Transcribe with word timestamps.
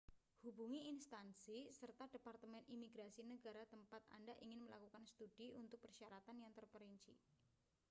hubungi 0.43 0.79
institusi 0.93 1.59
serta 1.79 2.05
departemen 2.15 2.63
imigrasi 2.75 3.21
negara 3.33 3.63
tempat 3.73 4.01
anda 4.17 4.33
ingin 4.45 4.61
melakukan 4.65 5.03
studi 5.13 5.47
untuk 5.61 5.77
persyaratan 5.85 6.37
yang 6.43 6.49
terperinci 6.57 7.13